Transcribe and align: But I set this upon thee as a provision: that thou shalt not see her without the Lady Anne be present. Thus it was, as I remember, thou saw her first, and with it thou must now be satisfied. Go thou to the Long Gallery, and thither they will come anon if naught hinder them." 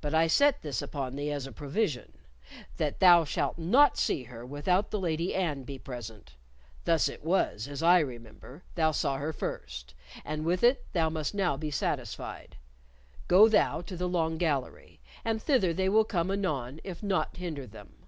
But 0.00 0.14
I 0.14 0.28
set 0.28 0.62
this 0.62 0.80
upon 0.80 1.16
thee 1.16 1.32
as 1.32 1.44
a 1.44 1.50
provision: 1.50 2.12
that 2.76 3.00
thou 3.00 3.24
shalt 3.24 3.58
not 3.58 3.98
see 3.98 4.22
her 4.22 4.46
without 4.46 4.92
the 4.92 4.98
Lady 5.00 5.34
Anne 5.34 5.64
be 5.64 5.76
present. 5.76 6.36
Thus 6.84 7.08
it 7.08 7.24
was, 7.24 7.66
as 7.66 7.82
I 7.82 7.98
remember, 7.98 8.62
thou 8.76 8.92
saw 8.92 9.16
her 9.16 9.32
first, 9.32 9.92
and 10.24 10.44
with 10.44 10.62
it 10.62 10.84
thou 10.92 11.10
must 11.10 11.34
now 11.34 11.56
be 11.56 11.72
satisfied. 11.72 12.58
Go 13.26 13.48
thou 13.48 13.80
to 13.80 13.96
the 13.96 14.08
Long 14.08 14.38
Gallery, 14.38 15.00
and 15.24 15.42
thither 15.42 15.74
they 15.74 15.88
will 15.88 16.04
come 16.04 16.30
anon 16.30 16.80
if 16.84 17.02
naught 17.02 17.36
hinder 17.36 17.66
them." 17.66 18.06